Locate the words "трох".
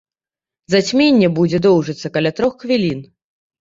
2.43-2.61